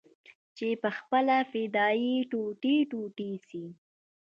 [0.57, 3.65] چې پخپله فدايي ټوټې ټوټې سي.